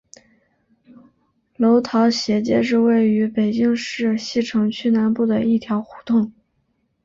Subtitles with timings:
[1.57, 6.33] 楼桃斜街是位于北京市西城区南部的一条胡同。